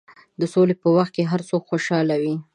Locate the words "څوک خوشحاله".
1.49-2.15